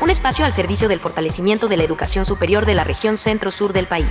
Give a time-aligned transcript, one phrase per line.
[0.00, 3.86] Un espacio al servicio del fortalecimiento de la educación superior de la región centro-sur del
[3.86, 4.06] país.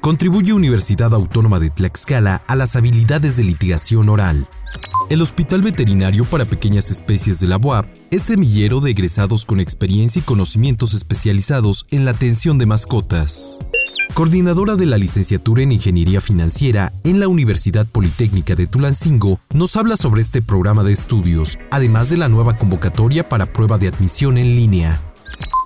[0.00, 4.46] Contribuye Universidad Autónoma de Tlaxcala a las habilidades de litigación oral.
[5.10, 10.20] El Hospital Veterinario para Pequeñas Especies de la UAP es semillero de egresados con experiencia
[10.20, 13.60] y conocimientos especializados en la atención de mascotas
[14.14, 19.96] coordinadora de la licenciatura en Ingeniería Financiera en la Universidad Politécnica de Tulancingo, nos habla
[19.96, 24.54] sobre este programa de estudios, además de la nueva convocatoria para prueba de admisión en
[24.54, 25.00] línea.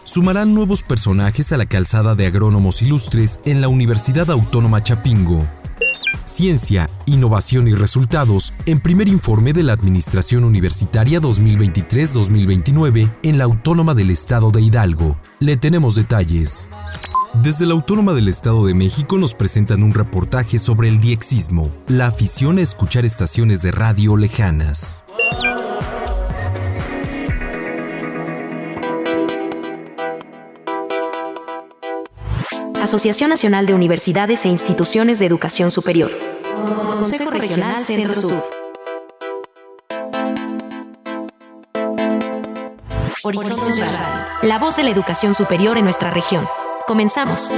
[0.05, 5.47] Sumarán nuevos personajes a la calzada de agrónomos ilustres en la Universidad Autónoma Chapingo.
[6.25, 13.95] Ciencia, Innovación y Resultados en primer informe de la Administración Universitaria 2023-2029 en la Autónoma
[13.95, 15.19] del Estado de Hidalgo.
[15.41, 16.71] Le tenemos detalles.
[17.43, 22.07] Desde la Autónoma del Estado de México nos presentan un reportaje sobre el diexismo, la
[22.07, 25.05] afición a escuchar estaciones de radio lejanas.
[32.83, 36.13] Asociación Nacional de Universidades e Instituciones de Educación Superior.
[36.95, 38.45] Consejo Regional Centro Sur.
[43.25, 44.27] Horizontes Radio.
[44.43, 46.47] La voz de la educación superior en nuestra región.
[46.87, 47.53] Comenzamos.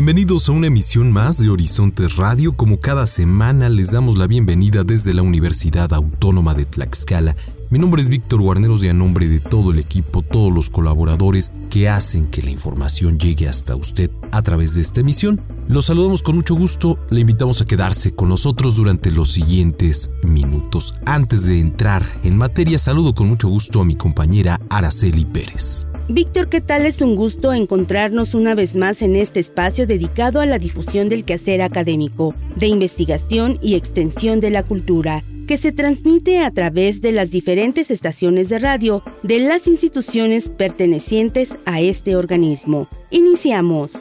[0.00, 2.52] Bienvenidos a una emisión más de Horizontes Radio.
[2.52, 7.34] Como cada semana les damos la bienvenida desde la Universidad Autónoma de Tlaxcala
[7.70, 11.52] mi nombre es Víctor Guarneros y a nombre de todo el equipo, todos los colaboradores
[11.68, 15.38] que hacen que la información llegue hasta usted a través de esta emisión,
[15.68, 20.94] los saludamos con mucho gusto, le invitamos a quedarse con nosotros durante los siguientes minutos.
[21.04, 25.86] Antes de entrar en materia, saludo con mucho gusto a mi compañera Araceli Pérez.
[26.08, 26.86] Víctor, ¿qué tal?
[26.86, 31.24] Es un gusto encontrarnos una vez más en este espacio dedicado a la difusión del
[31.24, 37.10] quehacer académico, de investigación y extensión de la cultura que se transmite a través de
[37.10, 42.86] las diferentes estaciones de radio de las instituciones pertenecientes a este organismo.
[43.10, 43.92] Iniciamos.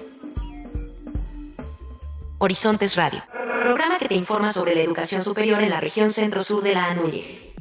[2.38, 3.24] Horizontes Radio,
[3.64, 7.57] programa que te informa sobre la educación superior en la región centro-sur de la Anúñez.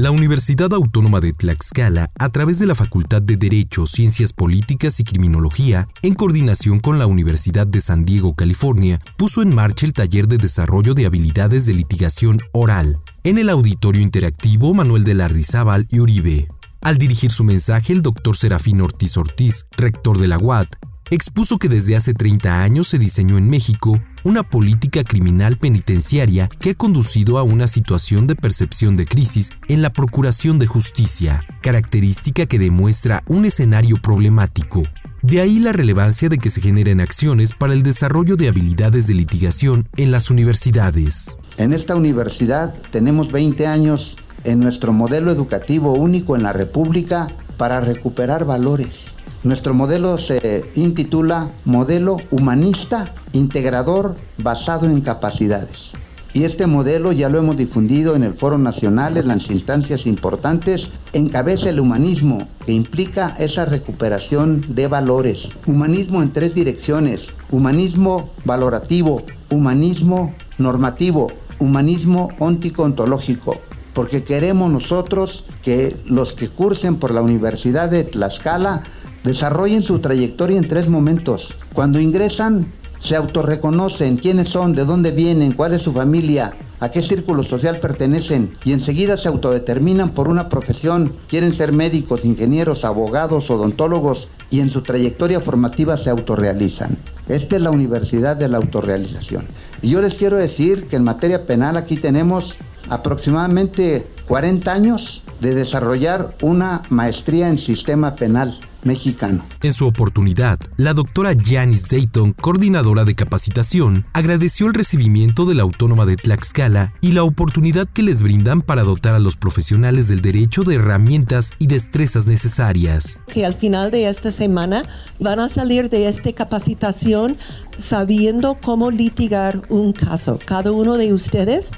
[0.00, 5.02] La Universidad Autónoma de Tlaxcala, a través de la Facultad de Derecho, Ciencias Políticas y
[5.02, 10.28] Criminología, en coordinación con la Universidad de San Diego, California, puso en marcha el taller
[10.28, 15.98] de desarrollo de habilidades de litigación oral en el Auditorio Interactivo Manuel de Lardizábal y
[15.98, 16.46] Uribe.
[16.80, 20.76] Al dirigir su mensaje, el doctor Serafín Ortiz Ortiz, rector de la UAT,
[21.10, 26.70] expuso que desde hace 30 años se diseñó en México una política criminal penitenciaria que
[26.70, 32.46] ha conducido a una situación de percepción de crisis en la procuración de justicia, característica
[32.46, 34.82] que demuestra un escenario problemático.
[35.22, 39.14] De ahí la relevancia de que se generen acciones para el desarrollo de habilidades de
[39.14, 41.38] litigación en las universidades.
[41.56, 47.80] En esta universidad tenemos 20 años en nuestro modelo educativo único en la República para
[47.80, 55.92] recuperar valores nuestro modelo se intitula Modelo Humanista Integrador basado en capacidades.
[56.34, 60.90] Y este modelo ya lo hemos difundido en el Foro Nacional, en las instancias importantes,
[61.12, 65.48] encabeza el humanismo, que implica esa recuperación de valores.
[65.66, 71.28] Humanismo en tres direcciones, humanismo valorativo, humanismo normativo,
[71.58, 73.56] humanismo ontico-ontológico
[73.98, 78.84] porque queremos nosotros que los que cursen por la Universidad de Tlaxcala
[79.28, 81.54] desarrollen su trayectoria en tres momentos.
[81.74, 87.02] Cuando ingresan, se autorreconocen quiénes son, de dónde vienen, cuál es su familia, a qué
[87.02, 93.50] círculo social pertenecen y enseguida se autodeterminan por una profesión, quieren ser médicos, ingenieros, abogados,
[93.50, 96.96] odontólogos y en su trayectoria formativa se autorrealizan.
[97.28, 99.46] Esta es la Universidad de la Autorrealización.
[99.82, 102.56] Y yo les quiero decir que en materia penal aquí tenemos
[102.88, 108.58] aproximadamente 40 años de desarrollar una maestría en sistema penal
[108.88, 109.46] mexicano.
[109.62, 115.62] En su oportunidad, la doctora Janice Dayton, coordinadora de capacitación, agradeció el recibimiento de la
[115.62, 120.20] Autónoma de Tlaxcala y la oportunidad que les brindan para dotar a los profesionales del
[120.20, 123.20] derecho de herramientas y destrezas necesarias.
[123.28, 124.82] Que al final de esta semana
[125.20, 127.36] van a salir de esta capacitación
[127.76, 130.38] sabiendo cómo litigar un caso.
[130.44, 131.70] Cada uno de ustedes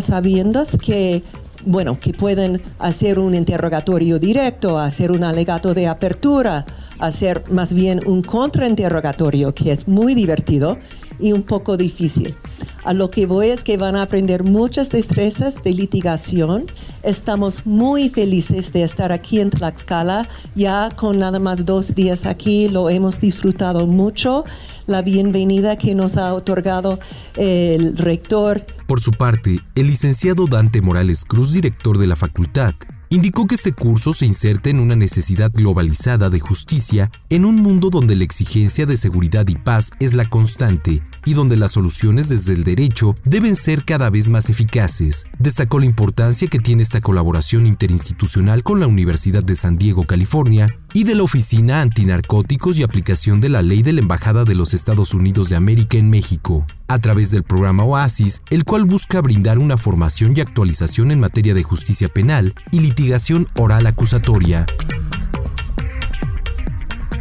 [0.00, 1.24] sabiendo que
[1.64, 6.64] bueno, que pueden hacer un interrogatorio directo, hacer un alegato de apertura,
[6.98, 10.78] hacer más bien un contrainterrogatorio, que es muy divertido
[11.18, 12.34] y un poco difícil.
[12.82, 16.66] A lo que voy es que van a aprender muchas destrezas de litigación.
[17.02, 20.28] Estamos muy felices de estar aquí en Tlaxcala.
[20.54, 24.44] Ya con nada más dos días aquí lo hemos disfrutado mucho.
[24.90, 26.98] La bienvenida que nos ha otorgado
[27.36, 28.66] el rector.
[28.88, 32.74] Por su parte, el licenciado Dante Morales Cruz, director de la facultad,
[33.08, 37.90] indicó que este curso se inserta en una necesidad globalizada de justicia en un mundo
[37.90, 42.52] donde la exigencia de seguridad y paz es la constante y donde las soluciones desde
[42.52, 45.24] el derecho deben ser cada vez más eficaces.
[45.38, 50.68] Destacó la importancia que tiene esta colaboración interinstitucional con la Universidad de San Diego, California,
[50.92, 54.74] y de la Oficina Antinarcóticos y Aplicación de la Ley de la Embajada de los
[54.74, 59.58] Estados Unidos de América en México, a través del programa OASIS, el cual busca brindar
[59.58, 64.66] una formación y actualización en materia de justicia penal y litigación oral acusatoria.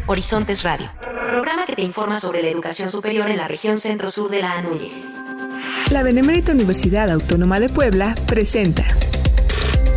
[0.07, 0.89] Horizontes Radio,
[1.29, 4.93] programa que te informa sobre la educación superior en la región centro-sur de la Anúñez.
[5.91, 8.85] La Benemérita Universidad Autónoma de Puebla presenta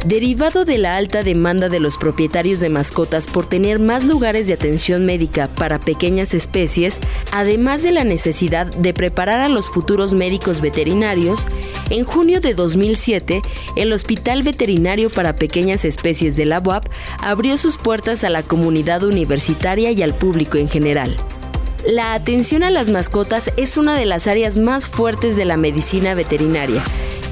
[0.05, 4.53] Derivado de la alta demanda de los propietarios de mascotas por tener más lugares de
[4.53, 6.99] atención médica para pequeñas especies,
[7.31, 11.47] además de la necesidad de preparar a los futuros médicos veterinarios,
[11.91, 13.43] en junio de 2007,
[13.77, 16.87] el Hospital Veterinario para Pequeñas Especies de la UAP
[17.21, 21.17] abrió sus puertas a la comunidad universitaria y al público en general.
[21.87, 26.15] La atención a las mascotas es una de las áreas más fuertes de la medicina
[26.15, 26.83] veterinaria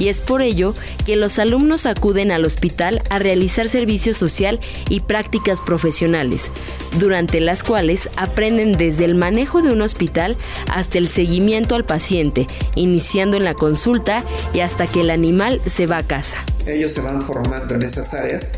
[0.01, 0.75] y es por ello
[1.05, 4.59] que los alumnos acuden al hospital a realizar servicio social
[4.89, 6.51] y prácticas profesionales,
[6.99, 10.39] durante las cuales aprenden desde el manejo de un hospital
[10.69, 14.25] hasta el seguimiento al paciente, iniciando en la consulta
[14.55, 16.39] y hasta que el animal se va a casa.
[16.67, 18.53] Ellos se van formando en esas áreas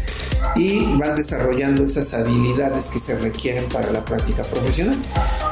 [0.56, 4.98] y van desarrollando esas habilidades que se requieren para la práctica profesional.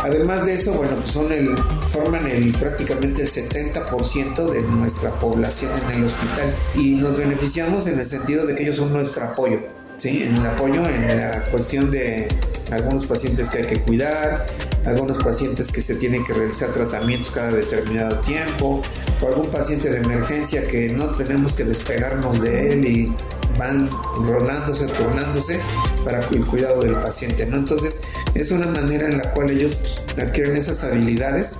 [0.02, 1.56] Además de eso, bueno, pues son el,
[1.88, 7.98] forman el, prácticamente el 70% de nuestra población en el hospital y nos beneficiamos en
[7.98, 9.79] el sentido de que ellos son nuestro apoyo.
[10.00, 10.22] ¿Sí?
[10.22, 12.26] En el apoyo en la cuestión de
[12.70, 14.46] algunos pacientes que hay que cuidar,
[14.86, 18.80] algunos pacientes que se tienen que realizar tratamientos cada determinado tiempo,
[19.20, 23.12] o algún paciente de emergencia que no tenemos que despegarnos de él y
[23.58, 23.90] van
[24.24, 25.60] rolándose, turnándose
[26.02, 27.56] para el cuidado del paciente, ¿no?
[27.56, 28.00] Entonces,
[28.34, 31.58] es una manera en la cual ellos adquieren esas habilidades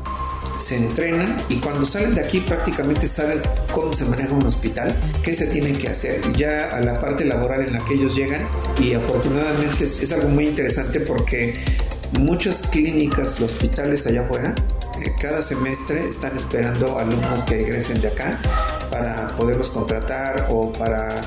[0.61, 3.41] se entrenan y cuando salen de aquí prácticamente saben
[3.73, 6.21] cómo se maneja un hospital, qué se tienen que hacer.
[6.33, 8.47] Ya a la parte laboral en la que ellos llegan
[8.81, 11.55] y afortunadamente es, algo muy interesante porque
[12.19, 14.55] muchas clínicas, hospitales allá afuera,
[15.03, 18.41] eh, cada semestre están esperando alumnos que egresen de acá
[18.91, 21.23] para poderlos contratar o para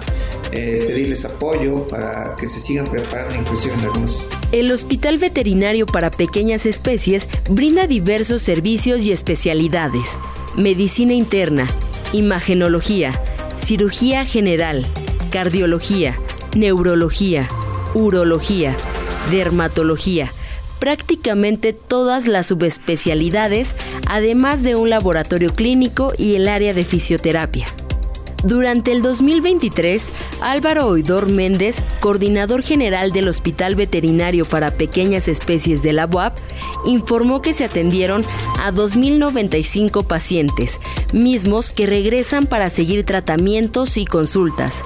[0.54, 6.12] eh, pedirles apoyo, para que se sigan preparando inclusive en algunos el Hospital Veterinario para
[6.12, 10.20] Pequeñas Especies brinda diversos servicios y especialidades.
[10.56, 11.68] Medicina interna,
[12.14, 13.20] imagenología,
[13.58, 14.86] cirugía general,
[15.32, 16.16] cardiología,
[16.56, 17.50] neurología,
[17.96, 18.78] urología,
[19.32, 20.32] dermatología,
[20.78, 23.74] prácticamente todas las subespecialidades,
[24.06, 27.66] además de un laboratorio clínico y el área de fisioterapia.
[28.44, 30.10] Durante el 2023,
[30.42, 36.38] Álvaro Oidor Méndez, coordinador general del Hospital Veterinario para Pequeñas Especies de la UAP,
[36.86, 38.26] informó que se atendieron
[38.60, 40.82] a 2.095 pacientes,
[41.14, 44.82] mismos que regresan para seguir tratamientos y consultas.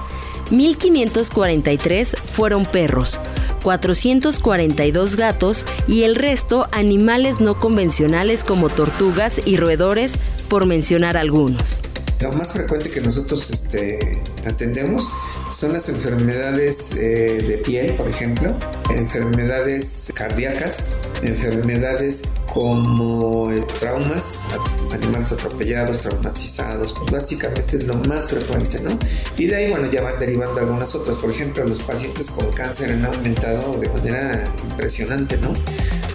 [0.52, 3.20] 1.543 fueron perros,
[3.64, 10.14] 442 gatos y el resto animales no convencionales como tortugas y roedores,
[10.48, 11.82] por mencionar algunos.
[12.20, 15.08] Lo más frecuente que nosotros este, atendemos
[15.52, 18.56] son las enfermedades eh, de piel, por ejemplo,
[18.90, 20.88] enfermedades cardíacas,
[21.22, 24.48] enfermedades como eh, traumas,
[24.92, 28.98] animales atropellados, traumatizados, pues básicamente es lo más frecuente, ¿no?
[29.38, 32.94] Y de ahí, bueno, ya van derivando algunas otras, por ejemplo, los pacientes con cáncer
[32.94, 35.54] han aumentado de manera impresionante, ¿no?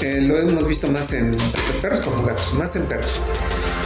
[0.03, 3.21] Eh, lo hemos visto más en, en perros como gatos, más en perros.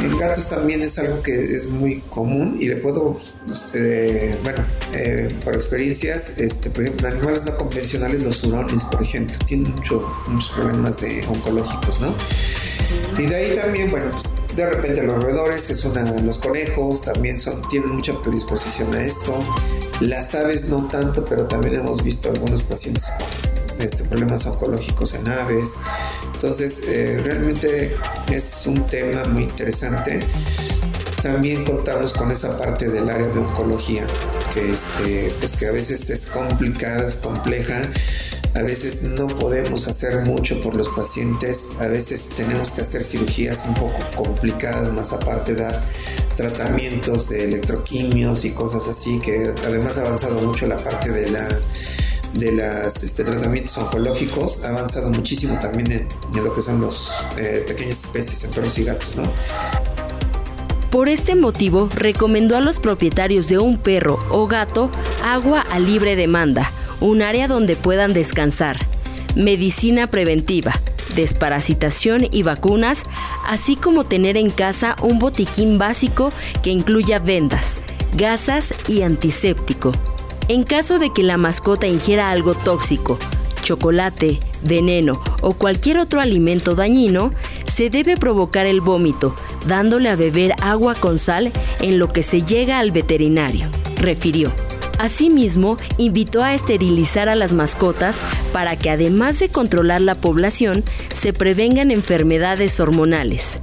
[0.03, 3.21] En gatos también es algo que es muy común y le puedo,
[3.51, 9.37] este, bueno, eh, por experiencias, este, por ejemplo, animales no convencionales, los hurones, por ejemplo,
[9.45, 12.15] tienen mucho, muchos problemas de oncológicos, ¿no?
[13.19, 17.39] Y de ahí también, bueno, pues de repente los roedores, es una, los conejos también
[17.39, 19.39] son, tienen mucha predisposición a esto.
[20.01, 25.29] Las aves no tanto, pero también hemos visto algunos pacientes con este, problemas oncológicos en
[25.29, 25.77] aves.
[26.35, 27.95] Entonces, eh, realmente
[28.33, 30.21] es un tema muy interesante.
[31.23, 34.07] También contamos con esa parte del área de oncología,
[34.53, 37.91] que, este, pues que a veces es complicada, es compleja.
[38.55, 43.67] a veces no podemos hacer mucho por los pacientes, a veces tenemos que hacer cirugías
[43.67, 45.85] un poco complicadas, más aparte dar
[46.37, 51.49] tratamientos de electroquimios y cosas así, que además ha avanzado mucho la parte de la
[52.39, 56.09] de los este, tratamientos oncológicos ha avanzado muchísimo también en,
[56.45, 59.23] lo que son los eh, pequeñas especies en perros y gatos, ¿no?
[60.91, 64.91] Por este motivo, recomendó a los propietarios de un perro o gato
[65.23, 68.79] agua a libre demanda, un área donde puedan descansar,
[69.35, 70.81] medicina preventiva,
[71.15, 73.05] desparasitación y vacunas,
[73.47, 77.79] así como tener en casa un botiquín básico que incluya vendas,
[78.15, 79.93] gasas y antiséptico.
[80.49, 83.19] En caso de que la mascota ingiera algo tóxico,
[83.63, 87.33] chocolate, veneno o cualquier otro alimento dañino,
[87.67, 89.35] se debe provocar el vómito,
[89.67, 94.53] dándole a beber agua con sal en lo que se llega al veterinario, refirió.
[94.99, 98.19] Asimismo, invitó a esterilizar a las mascotas
[98.53, 103.61] para que además de controlar la población, se prevengan enfermedades hormonales.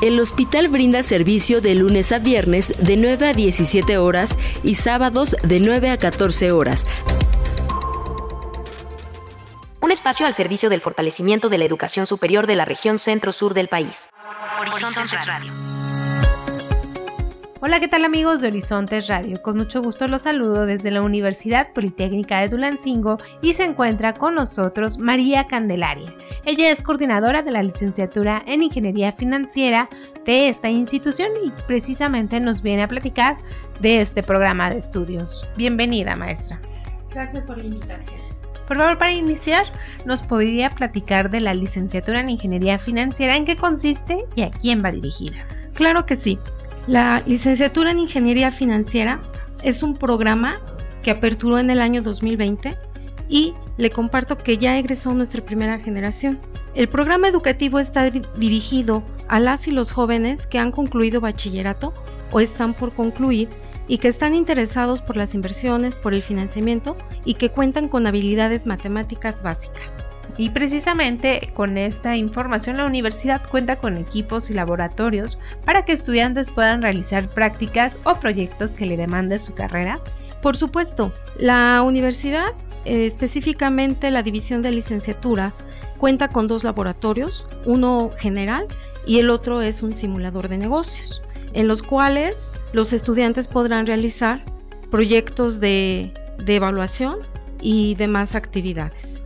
[0.00, 5.36] El hospital brinda servicio de lunes a viernes de 9 a 17 horas y sábados
[5.42, 6.86] de 9 a 14 horas.
[9.80, 13.66] Un espacio al servicio del fortalecimiento de la educación superior de la región centro-sur del
[13.66, 14.08] país.
[14.60, 15.67] Horizontes Radio.
[17.60, 19.42] Hola, ¿qué tal amigos de Horizontes Radio?
[19.42, 24.36] Con mucho gusto los saludo desde la Universidad Politécnica de Tulancingo y se encuentra con
[24.36, 26.14] nosotros María Candelaria.
[26.44, 29.90] Ella es coordinadora de la licenciatura en Ingeniería Financiera
[30.24, 33.38] de esta institución y precisamente nos viene a platicar
[33.80, 35.44] de este programa de estudios.
[35.56, 36.60] Bienvenida, maestra.
[37.10, 38.20] Gracias por la invitación.
[38.68, 39.64] Por favor, para iniciar,
[40.04, 44.84] ¿nos podría platicar de la licenciatura en Ingeniería Financiera, en qué consiste y a quién
[44.84, 45.44] va dirigida?
[45.74, 46.38] Claro que sí.
[46.88, 49.20] La licenciatura en Ingeniería Financiera
[49.62, 50.56] es un programa
[51.02, 52.78] que aperturó en el año 2020
[53.28, 56.40] y le comparto que ya egresó nuestra primera generación.
[56.74, 61.92] El programa educativo está dirigido a las y los jóvenes que han concluido bachillerato
[62.32, 63.50] o están por concluir
[63.86, 68.66] y que están interesados por las inversiones, por el financiamiento y que cuentan con habilidades
[68.66, 69.97] matemáticas básicas.
[70.36, 76.50] Y precisamente con esta información la universidad cuenta con equipos y laboratorios para que estudiantes
[76.50, 80.00] puedan realizar prácticas o proyectos que le demande su carrera.
[80.42, 82.52] Por supuesto, la universidad,
[82.84, 85.64] eh, específicamente la división de licenciaturas,
[85.98, 88.66] cuenta con dos laboratorios, uno general
[89.06, 91.22] y el otro es un simulador de negocios,
[91.54, 94.44] en los cuales los estudiantes podrán realizar
[94.90, 97.18] proyectos de, de evaluación
[97.60, 99.22] y demás actividades.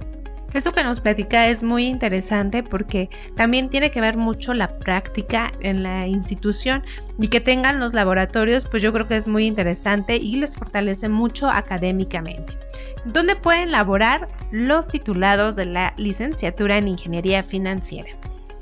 [0.54, 5.50] Eso que nos platica es muy interesante porque también tiene que ver mucho la práctica
[5.61, 6.85] en la institución
[7.18, 11.09] y que tengan los laboratorios, pues yo creo que es muy interesante y les fortalece
[11.09, 12.52] mucho académicamente.
[13.06, 18.11] ¿Dónde pueden laborar los titulados de la licenciatura en Ingeniería Financiera?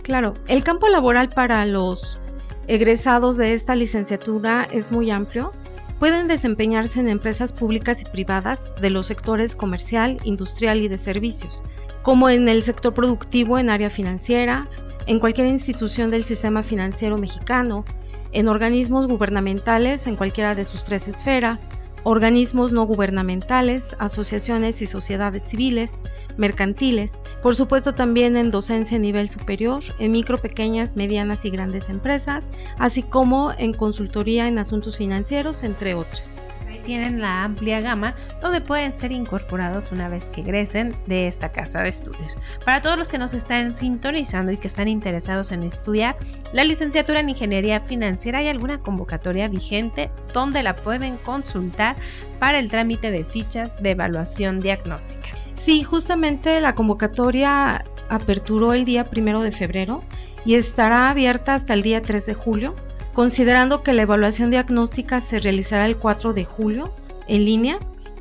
[0.03, 2.21] Claro, el campo laboral para los
[2.69, 5.53] egresados de esta licenciatura es muy amplio.
[5.99, 11.63] Pueden desempeñarse en empresas públicas y privadas de los sectores comercial, industrial y de servicios
[12.03, 14.69] como en el sector productivo en área financiera,
[15.07, 17.85] en cualquier institución del sistema financiero mexicano,
[18.33, 21.71] en organismos gubernamentales en cualquiera de sus tres esferas,
[22.05, 26.03] organismos no gubernamentales, asociaciones y sociedades civiles,
[26.37, 31.91] mercantiles, por supuesto también en docencia a nivel superior, en micro, pequeñas, medianas y grandes
[31.91, 36.50] empresas, así como en consultoría en asuntos financieros, entre otras
[36.91, 41.83] tienen la amplia gama donde pueden ser incorporados una vez que egresen de esta casa
[41.83, 42.37] de estudios.
[42.65, 46.17] Para todos los que nos están sintonizando y que están interesados en estudiar
[46.53, 51.95] la licenciatura en Ingeniería Financiera, ¿hay alguna convocatoria vigente donde la pueden consultar
[52.41, 55.29] para el trámite de fichas de evaluación diagnóstica?
[55.55, 60.03] Sí, justamente la convocatoria aperturó el día primero de febrero
[60.45, 62.75] y estará abierta hasta el día 3 de julio
[63.21, 66.95] considerando que la evaluación diagnóstica se realizará el 4 de julio
[67.29, 67.79] en línea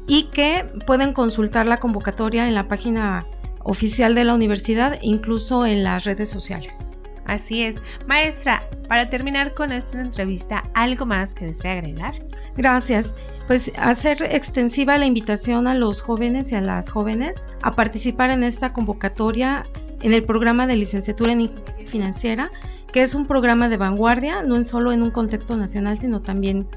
[0.08, 3.26] y que pueden consultar la convocatoria en la página
[3.64, 6.92] oficial de la universidad, incluso en las redes sociales.
[7.28, 7.78] Así es.
[8.08, 12.16] Maestra, para terminar con esta entrevista, ¿algo más que desea agregar?
[12.58, 13.16] Gracias.
[13.48, 18.44] Pues hacer extensiva la invitación a los jóvenes y a las jóvenes a participar en
[18.44, 19.66] esta convocatoria
[20.02, 21.54] en el programa de licenciatura en
[21.86, 22.52] financiera
[22.92, 26.68] que es un programa de vanguardia, no solo en un contexto nacional, sino también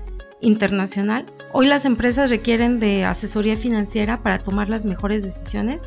[0.40, 1.26] internacional.
[1.52, 5.82] Hoy las empresas requieren de asesoría financiera para tomar las mejores decisiones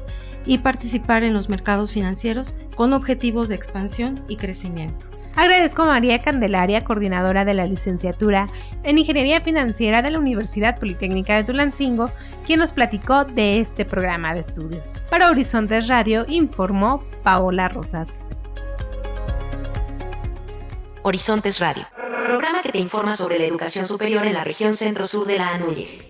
[0.46, 5.08] y participar en los mercados financieros con objetivos de expansión y crecimiento.
[5.36, 8.48] Agradezco a María Candelaria, coordinadora de la licenciatura
[8.84, 12.10] en Ingeniería Financiera de la Universidad Politécnica de Tulancingo,
[12.46, 15.02] quien nos platicó de este programa de estudios.
[15.10, 18.08] Para Horizontes Radio informó Paola Rosas.
[21.08, 21.86] Horizontes Radio,
[22.26, 26.10] programa que te informa sobre la educación superior en la región centro-sur de la Anúñez.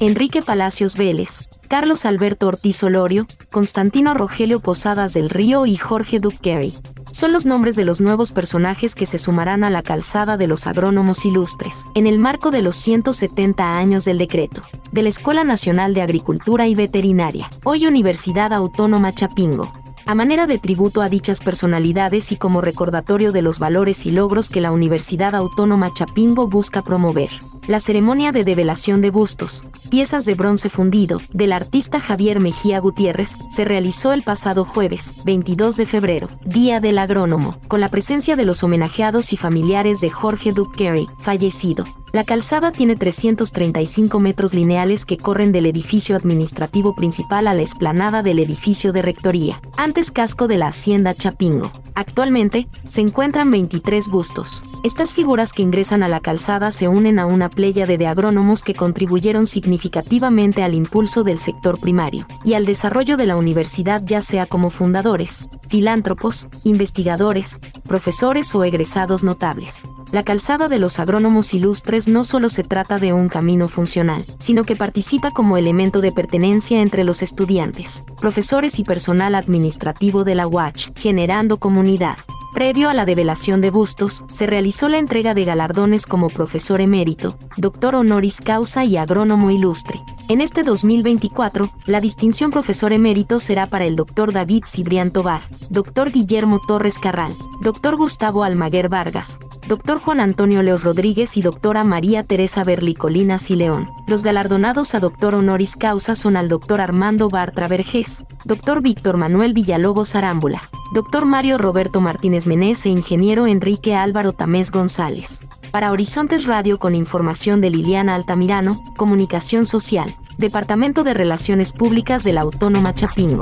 [0.00, 6.72] Enrique Palacios Vélez, Carlos Alberto Ortiz Olorio, Constantino Rogelio Posadas del Río y Jorge Duque
[7.10, 10.66] son los nombres de los nuevos personajes que se sumarán a la calzada de los
[10.66, 15.92] agrónomos ilustres, en el marco de los 170 años del decreto, de la Escuela Nacional
[15.92, 19.70] de Agricultura y Veterinaria, hoy Universidad Autónoma Chapingo,
[20.06, 24.48] a manera de tributo a dichas personalidades y como recordatorio de los valores y logros
[24.48, 27.30] que la Universidad Autónoma Chapingo busca promover.
[27.68, 33.36] La ceremonia de develación de bustos, piezas de bronce fundido, del artista Javier Mejía Gutiérrez,
[33.48, 38.44] se realizó el pasado jueves, 22 de febrero, Día del Agrónomo, con la presencia de
[38.44, 45.16] los homenajeados y familiares de Jorge Duque fallecido, la calzada tiene 335 metros lineales que
[45.16, 50.58] corren del edificio administrativo principal a la explanada del edificio de rectoría, antes casco de
[50.58, 51.72] la Hacienda Chapingo.
[51.94, 54.62] Actualmente, se encuentran 23 bustos.
[54.84, 58.74] Estas figuras que ingresan a la calzada se unen a una playa de agrónomos que
[58.74, 64.46] contribuyeron significativamente al impulso del sector primario y al desarrollo de la universidad ya sea
[64.46, 69.84] como fundadores, filántropos, investigadores, profesores o egresados notables.
[70.10, 74.64] La calzada de los agrónomos ilustres no solo se trata de un camino funcional, sino
[74.64, 80.46] que participa como elemento de pertenencia entre los estudiantes, profesores y personal administrativo de la
[80.46, 82.16] UACH, generando comunidad.
[82.52, 87.38] Previo a la develación de bustos, se realizó la entrega de galardones como profesor emérito,
[87.56, 90.02] doctor honoris causa y agrónomo ilustre.
[90.28, 96.12] En este 2024, la distinción profesor emérito será para el doctor David Cibrián Tobar, doctor
[96.12, 102.22] Guillermo Torres Carral, doctor Gustavo Almaguer Vargas, doctor Juan Antonio Leos Rodríguez y doctora María
[102.22, 103.88] Teresa Berlicolina Sileón.
[104.06, 109.54] Los galardonados a doctor honoris causa son al doctor Armando Bartra Vergés, doctor Víctor Manuel
[109.54, 115.40] Villalobos Arámbula, doctor Mario Roberto Martínez Menés e ingeniero Enrique Álvaro Tamés González.
[115.70, 122.32] Para Horizontes Radio con información de Liliana Altamirano, Comunicación Social, Departamento de Relaciones Públicas de
[122.32, 123.40] la Autónoma Chapingo.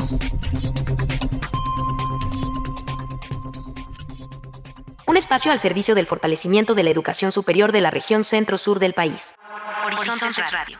[5.07, 8.95] Un espacio al servicio del fortalecimiento de la educación superior de la región centro-sur del
[8.95, 9.35] país.
[9.87, 10.79] Horizontes Radio.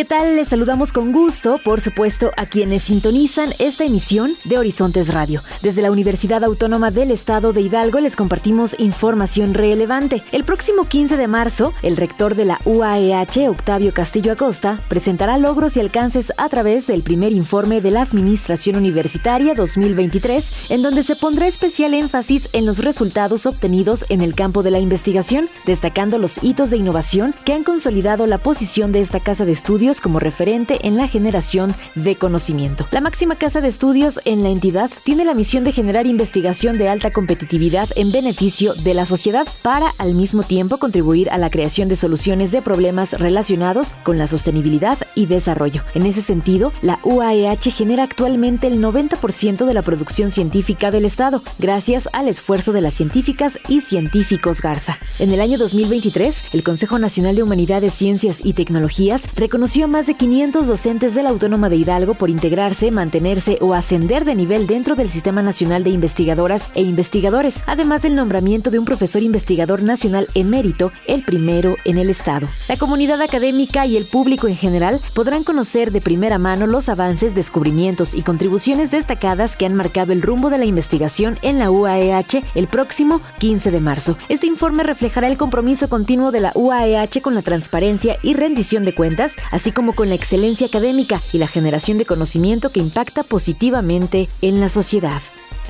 [0.00, 0.36] ¿Qué tal?
[0.36, 5.42] Les saludamos con gusto, por supuesto, a quienes sintonizan esta emisión de Horizontes Radio.
[5.60, 10.22] Desde la Universidad Autónoma del Estado de Hidalgo les compartimos información relevante.
[10.32, 15.76] El próximo 15 de marzo, el rector de la UAEH, Octavio Castillo Acosta, presentará logros
[15.76, 21.14] y alcances a través del primer informe de la Administración Universitaria 2023, en donde se
[21.14, 26.42] pondrá especial énfasis en los resultados obtenidos en el campo de la investigación, destacando los
[26.42, 30.86] hitos de innovación que han consolidado la posición de esta casa de estudios como referente
[30.86, 32.86] en la generación de conocimiento.
[32.90, 36.90] La máxima casa de estudios en la entidad tiene la misión de generar investigación de
[36.90, 41.88] alta competitividad en beneficio de la sociedad para al mismo tiempo contribuir a la creación
[41.88, 45.82] de soluciones de problemas relacionados con la sostenibilidad y desarrollo.
[45.94, 51.42] En ese sentido, la UAEH genera actualmente el 90% de la producción científica del Estado,
[51.58, 54.98] gracias al esfuerzo de las científicas y científicos Garza.
[55.18, 60.08] En el año 2023, el Consejo Nacional de Humanidades, Ciencias y Tecnologías reconoció a más
[60.08, 64.66] de 500 docentes de la Autónoma de Hidalgo por integrarse, mantenerse o ascender de nivel
[64.66, 69.84] dentro del Sistema Nacional de Investigadoras e Investigadores, además del nombramiento de un profesor investigador
[69.84, 72.48] nacional emérito, el primero en el Estado.
[72.66, 77.36] La comunidad académica y el público en general podrán conocer de primera mano los avances,
[77.36, 82.42] descubrimientos y contribuciones destacadas que han marcado el rumbo de la investigación en la UAEH
[82.56, 84.16] el próximo 15 de marzo.
[84.28, 88.96] Este informe reflejará el compromiso continuo de la UAEH con la transparencia y rendición de
[88.96, 94.28] cuentas, así como con la excelencia académica y la generación de conocimiento que impacta positivamente
[94.40, 95.20] en la sociedad.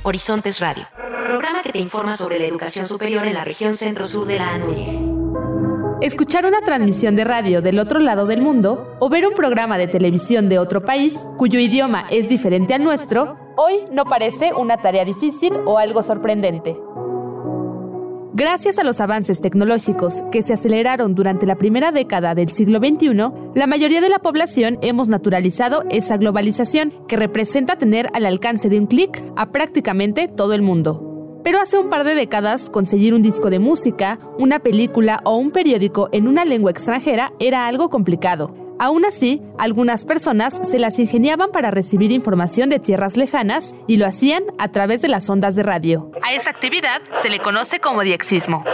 [0.05, 0.87] Horizontes Radio,
[1.27, 5.56] programa que te informa sobre la educación superior en la región centro-sur de la Anúñez.
[6.07, 9.89] Escuchar una transmisión de radio del otro lado del mundo o ver un programa de
[9.89, 15.05] televisión de otro país cuyo idioma es diferente al nuestro, hoy no parece una tarea
[15.05, 16.77] difícil o algo sorprendente.
[18.35, 23.33] Gracias a los avances tecnológicos que se aceleraron durante la primera década del siglo XXI,
[23.57, 28.79] la mayoría de la población hemos naturalizado esa globalización que representa tener al alcance de
[28.79, 31.16] un clic a prácticamente todo el mundo.
[31.47, 35.53] Pero hace un par de décadas, conseguir un disco de música, una película o un
[35.53, 38.53] periódico en una lengua extranjera era algo complicado.
[38.81, 44.07] Aún así, algunas personas se las ingeniaban para recibir información de tierras lejanas y lo
[44.07, 46.11] hacían a través de las ondas de radio.
[46.21, 48.65] A esa actividad se le conoce como diexismo.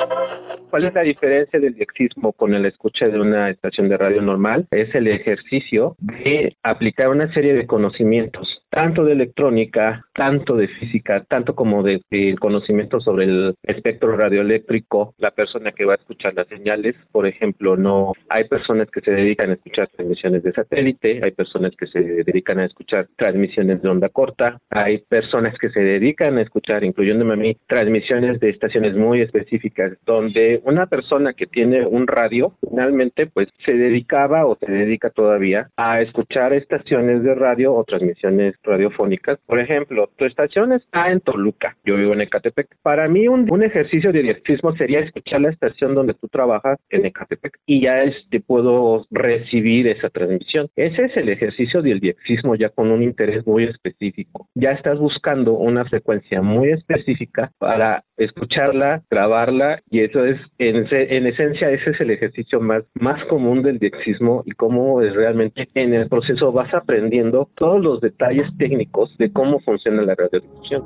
[0.70, 4.66] ¿Cuál es la diferencia del diexismo con el escucha de una estación de radio normal?
[4.70, 11.22] Es el ejercicio de aplicar una serie de conocimientos tanto de electrónica, tanto de física,
[11.28, 12.00] tanto como de,
[12.40, 17.76] conocimiento sobre el espectro radioeléctrico, la persona que va a escuchar las señales, por ejemplo,
[17.76, 22.00] no hay personas que se dedican a escuchar transmisiones de satélite, hay personas que se
[22.00, 27.34] dedican a escuchar transmisiones de onda corta, hay personas que se dedican a escuchar, incluyéndome
[27.34, 33.26] a mí, transmisiones de estaciones muy específicas, donde una persona que tiene un radio, finalmente,
[33.26, 39.38] pues se dedicaba o se dedica todavía a escuchar estaciones de radio o transmisiones radiofónicas.
[39.46, 42.68] Por ejemplo, tu estación está en Toluca, yo vivo en Ecatepec.
[42.82, 47.58] Para mí un, ejercicio de diexismo sería escuchar la estación donde tú trabajas en Ecatepec
[47.64, 50.68] y ya este, puedo recibir esa transmisión.
[50.74, 54.48] Ese es el ejercicio del diexismo ya con un interés muy específico.
[54.54, 61.26] Ya estás buscando una frecuencia muy específica para escucharla, grabarla y eso es, en, en
[61.26, 65.94] esencia, ese es el ejercicio más, más común del diexismo y cómo es realmente en
[65.94, 70.82] el proceso vas aprendiendo todos los detalles técnicos de cómo funciona la radiodifusión.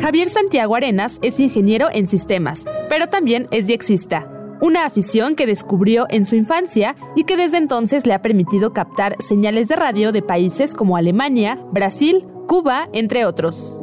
[0.00, 4.28] Javier Santiago Arenas es ingeniero en sistemas, pero también es diexista,
[4.60, 9.16] una afición que descubrió en su infancia y que desde entonces le ha permitido captar
[9.20, 13.78] señales de radio de países como Alemania, Brasil, Cuba, entre otros.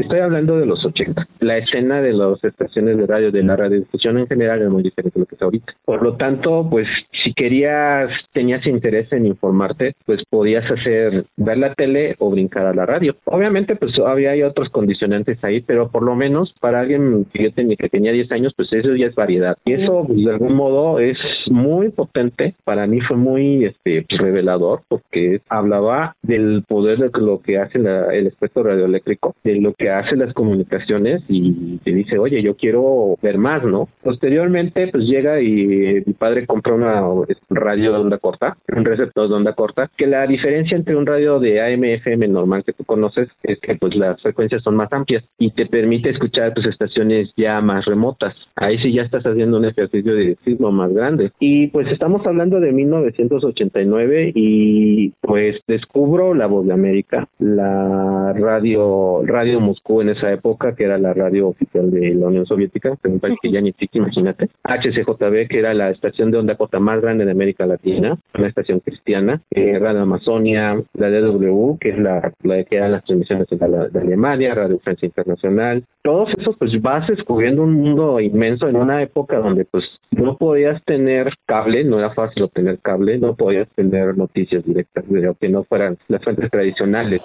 [0.00, 1.28] Estoy hablando de los 80.
[1.40, 5.18] La escena de las estaciones de radio, de la radiodifusión en general, es muy diferente
[5.18, 5.74] de lo que es ahorita.
[5.84, 6.86] Por lo tanto, pues
[7.22, 12.74] si querías, tenías interés en informarte, pues podías hacer, ver la tele o brincar a
[12.74, 13.14] la radio.
[13.26, 17.76] Obviamente, pues había otros condicionantes ahí, pero por lo menos para alguien que yo tenía,
[17.76, 19.58] que tenía 10 años, pues eso ya es variedad.
[19.66, 22.54] Y eso, pues, de algún modo, es muy potente.
[22.64, 28.26] Para mí fue muy este, revelador porque hablaba del poder de lo que hace el
[28.26, 33.38] espectro radioeléctrico, de lo que hace las comunicaciones y te dice, oye, yo quiero ver
[33.38, 33.88] más, ¿no?
[34.02, 37.02] Posteriormente, pues llega y mi padre compra una
[37.50, 41.38] radio de onda corta, un receptor de onda corta, que la diferencia entre un radio
[41.38, 45.24] de AM FM normal que tú conoces es que pues las frecuencias son más amplias
[45.38, 48.34] y te permite escuchar tus estaciones ya más remotas.
[48.56, 51.32] Ahí sí ya estás haciendo un ejercicio de sismo más grande.
[51.40, 59.22] Y pues estamos hablando de 1989 y pues descubro la voz de América, la radio
[59.24, 63.20] Radio Moscú en esa época que era la radio oficial de la Unión Soviética, un
[63.20, 64.48] país que ya ni existe, imagínate.
[64.64, 68.80] HCJB que era la estación de onda corta más grande de América Latina, una estación
[68.80, 73.56] cristiana, eh, Radio Amazonia, la DW, que es la, la que eran las transmisiones de,
[73.56, 79.02] de Alemania, Radio Francia Internacional, todos esos pues vas descubriendo un mundo inmenso en una
[79.02, 84.16] época donde pues no podías tener cable, no era fácil obtener cable, no podías tener
[84.16, 85.04] noticias directas,
[85.38, 87.22] que no fueran las fuentes tradicionales.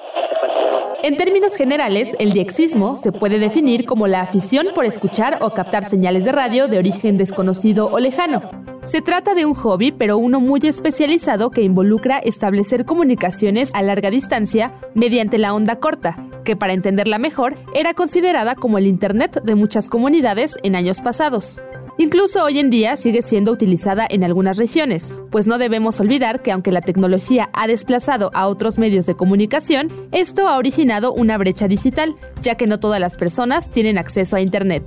[1.06, 5.86] En términos generales, el diexismo se puede definir como la afición por escuchar o captar
[5.86, 8.42] señales de radio de origen desconocido o lejano.
[8.86, 14.10] Se trata de un hobby, pero uno muy especializado que involucra establecer comunicaciones a larga
[14.10, 19.54] distancia mediante la onda corta, que para entenderla mejor era considerada como el Internet de
[19.54, 21.62] muchas comunidades en años pasados.
[21.98, 26.52] Incluso hoy en día sigue siendo utilizada en algunas regiones, pues no debemos olvidar que
[26.52, 31.70] aunque la tecnología ha desplazado a otros medios de comunicación, esto ha originado una brecha
[31.70, 34.84] digital, ya que no todas las personas tienen acceso a Internet.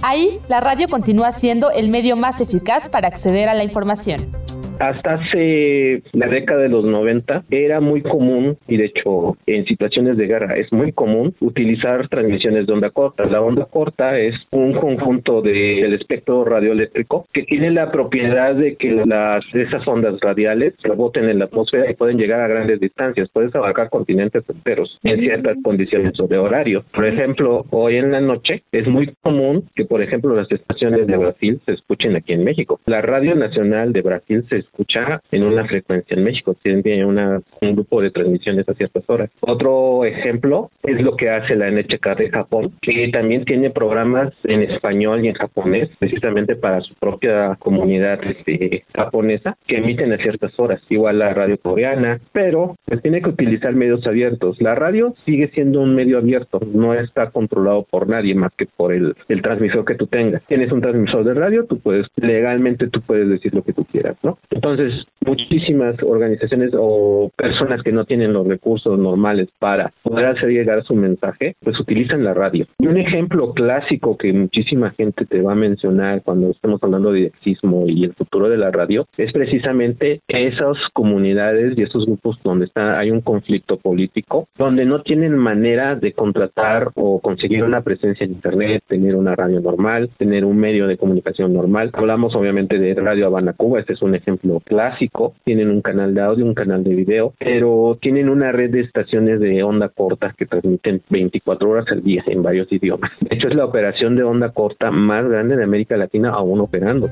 [0.00, 4.45] Ahí, la radio continúa siendo el medio más eficaz para acceder a la información.
[4.78, 10.16] Hasta hace la década de los 90 era muy común, y de hecho en situaciones
[10.16, 13.24] de guerra es muy común, utilizar transmisiones de onda corta.
[13.24, 18.92] La onda corta es un conjunto del espectro radioeléctrico que tiene la propiedad de que
[19.06, 23.28] las, esas ondas radiales reboten en la atmósfera y pueden llegar a grandes distancias.
[23.32, 26.84] Puedes abarcar continentes enteros en ciertas condiciones de horario.
[26.92, 31.16] Por ejemplo, hoy en la noche es muy común que, por ejemplo, las estaciones de
[31.16, 32.80] Brasil se escuchen aquí en México.
[32.86, 37.74] La Radio Nacional de Brasil se escucha en una frecuencia en México, tiene una, un
[37.74, 39.30] grupo de transmisiones a ciertas horas.
[39.40, 44.62] Otro ejemplo es lo que hace la NHK de Japón, que también tiene programas en
[44.62, 50.58] español y en japonés, precisamente para su propia comunidad este, japonesa, que emiten a ciertas
[50.58, 54.60] horas, igual la radio coreana, pero pues tiene que utilizar medios abiertos.
[54.60, 58.92] La radio sigue siendo un medio abierto, no está controlado por nadie más que por
[58.92, 60.42] el, el transmisor que tú tengas.
[60.46, 64.16] Tienes un transmisor de radio, tú puedes, legalmente tú puedes decir lo que tú quieras,
[64.22, 64.38] ¿no?
[64.56, 70.82] Entonces, muchísimas organizaciones o personas que no tienen los recursos normales para poder hacer llegar
[70.84, 72.66] su mensaje, pues utilizan la radio.
[72.78, 77.32] Y un ejemplo clásico que muchísima gente te va a mencionar cuando estemos hablando de
[77.42, 82.66] sismo y el futuro de la radio es precisamente esas comunidades y esos grupos donde
[82.66, 88.24] está hay un conflicto político, donde no tienen manera de contratar o conseguir una presencia
[88.24, 91.90] en internet, tener una radio normal, tener un medio de comunicación normal.
[91.92, 96.20] Hablamos obviamente de Radio Habana Cuba, este es un ejemplo clásico, tienen un canal de
[96.20, 100.46] audio, un canal de video, pero tienen una red de estaciones de onda corta que
[100.46, 103.10] transmiten 24 horas al día en varios idiomas.
[103.20, 107.08] De hecho, es la operación de onda corta más grande de América Latina aún operando.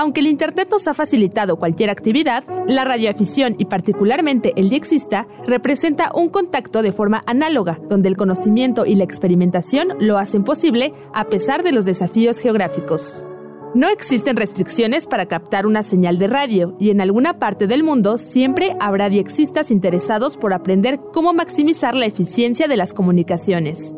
[0.00, 6.10] Aunque el Internet nos ha facilitado cualquier actividad, la radioafición y particularmente el diexista representa
[6.14, 11.24] un contacto de forma análoga, donde el conocimiento y la experimentación lo hacen posible a
[11.24, 13.26] pesar de los desafíos geográficos.
[13.72, 18.18] No existen restricciones para captar una señal de radio y en alguna parte del mundo
[18.18, 23.94] siempre habrá diexistas interesados por aprender cómo maximizar la eficiencia de las comunicaciones.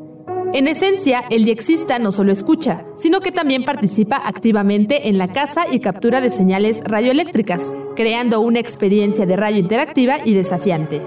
[0.52, 5.64] En esencia, el diexista no solo escucha, sino que también participa activamente en la caza
[5.70, 11.00] y captura de señales radioeléctricas, creando una experiencia de radio interactiva y desafiante.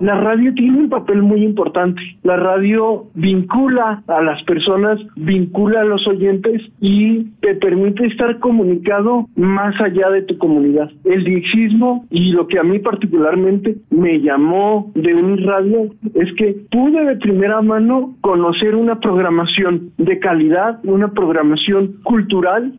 [0.00, 2.00] La radio tiene un papel muy importante.
[2.22, 9.26] La radio vincula a las personas, vincula a los oyentes y te permite estar comunicado
[9.36, 10.90] más allá de tu comunidad.
[11.04, 16.56] El diexismo y lo que a mí particularmente me llamó de un radio es que
[16.70, 22.78] pude de primera mano conocer una programación de calidad, una programación cultural.